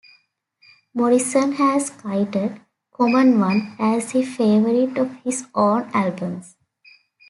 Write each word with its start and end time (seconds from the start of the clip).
Morrison 0.95 1.51
has 1.51 1.89
cited 1.89 2.59
"Common 2.91 3.39
One" 3.39 3.75
as 3.77 4.09
his 4.13 4.35
favorite 4.35 4.97
of 4.97 5.13
his 5.23 5.45
own 5.53 5.91
albums. 5.93 6.55